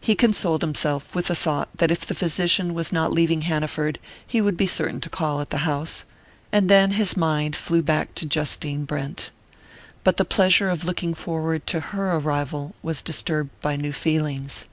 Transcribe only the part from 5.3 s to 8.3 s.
at the house; and then his mind flew back to